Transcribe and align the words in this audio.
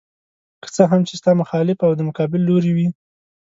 که 0.61 0.67
څه 0.75 0.83
هم 0.91 1.01
چې 1.07 1.13
ستا 1.19 1.31
مخالف 1.41 1.77
او 1.87 1.91
د 1.95 2.01
مقابل 2.09 2.41
لوري 2.49 2.71
وي. 2.75 2.87